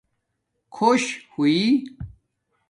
خݸش 0.75 1.03
ہݸئ 1.33 1.57